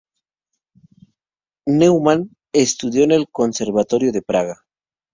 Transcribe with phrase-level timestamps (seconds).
[1.67, 4.65] Neumann estudió en el Conservatorio de Praga.